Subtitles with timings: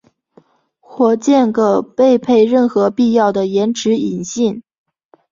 [0.79, 4.63] 火箭可配备任何必要的延迟引信。